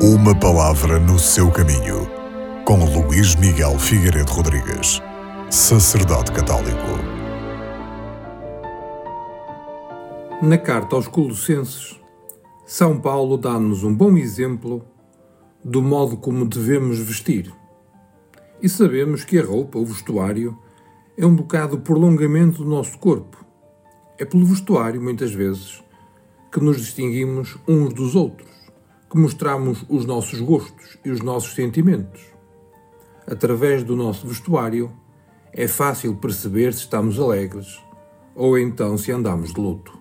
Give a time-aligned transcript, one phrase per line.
[0.00, 2.08] Uma palavra no seu caminho,
[2.64, 5.02] com Luís Miguel Figueiredo Rodrigues,
[5.50, 6.86] sacerdote católico.
[10.40, 11.98] Na carta aos Colossenses,
[12.64, 14.84] São Paulo dá-nos um bom exemplo
[15.64, 17.52] do modo como devemos vestir.
[18.62, 20.56] E sabemos que a roupa, o vestuário,
[21.16, 23.44] é um bocado prolongamento do nosso corpo.
[24.16, 25.82] É pelo vestuário, muitas vezes,
[26.52, 28.48] que nos distinguimos uns dos outros,
[29.10, 32.22] que mostramos os nossos gostos e os nossos sentimentos.
[33.26, 34.92] Através do nosso vestuário,
[35.52, 37.78] é fácil perceber se estamos alegres
[38.34, 39.98] ou então se andamos de luto.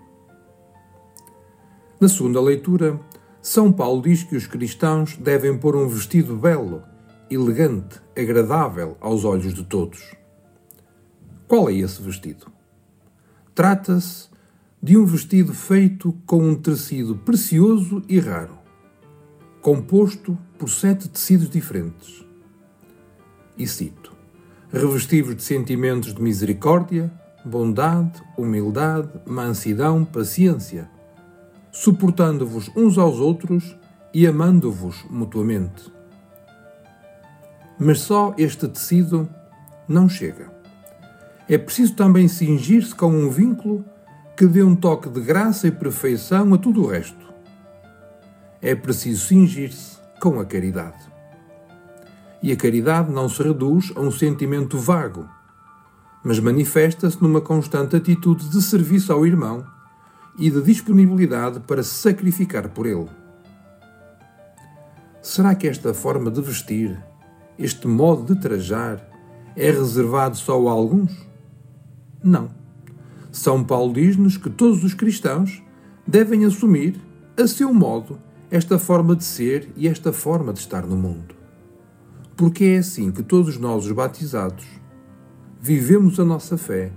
[1.99, 2.99] Na segunda leitura,
[3.41, 6.83] São Paulo diz que os cristãos devem pôr um vestido belo,
[7.29, 10.15] elegante, agradável aos olhos de todos.
[11.47, 12.51] Qual é esse vestido?
[13.55, 14.29] Trata-se
[14.81, 18.59] de um vestido feito com um tecido precioso e raro,
[19.67, 22.25] composto por sete tecidos diferentes.
[23.57, 24.15] E cito:
[24.71, 27.11] revestivos de sentimentos de misericórdia,
[27.43, 30.89] bondade, humildade, mansidão, paciência,
[31.69, 33.75] suportando-vos uns aos outros
[34.13, 35.91] e amando-vos mutuamente.
[37.77, 39.27] Mas só este tecido
[39.85, 40.49] não chega.
[41.49, 43.83] É preciso também cingir-se com um vínculo
[44.37, 47.27] que dê um toque de graça e perfeição a tudo o resto.
[48.67, 50.97] É preciso cingir-se com a caridade.
[52.43, 55.25] E a caridade não se reduz a um sentimento vago,
[56.21, 59.65] mas manifesta-se numa constante atitude de serviço ao irmão
[60.37, 63.07] e de disponibilidade para se sacrificar por ele.
[65.21, 67.01] Será que esta forma de vestir,
[67.57, 69.01] este modo de trajar,
[69.55, 71.15] é reservado só a alguns?
[72.21, 72.49] Não.
[73.31, 75.63] São Paulo diz-nos que todos os cristãos
[76.05, 76.99] devem assumir,
[77.37, 81.35] a seu modo, esta forma de ser e esta forma de estar no mundo.
[82.35, 84.65] Porque é assim que todos nós, os batizados,
[85.59, 86.91] vivemos a nossa fé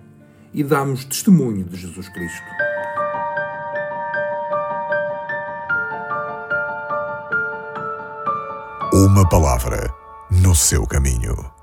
[0.52, 2.46] e damos testemunho de Jesus Cristo.
[8.92, 9.92] Uma palavra
[10.30, 11.59] no seu caminho.